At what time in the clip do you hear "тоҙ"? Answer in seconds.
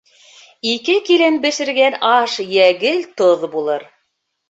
3.23-3.51